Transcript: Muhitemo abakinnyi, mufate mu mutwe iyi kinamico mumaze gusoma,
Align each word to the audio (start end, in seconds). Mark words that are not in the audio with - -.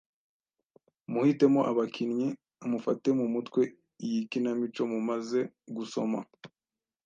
Muhitemo 1.11 1.59
abakinnyi, 1.71 2.29
mufate 2.71 3.07
mu 3.19 3.25
mutwe 3.33 3.61
iyi 4.05 4.21
kinamico 4.31 4.81
mumaze 4.91 5.39
gusoma, 5.75 6.19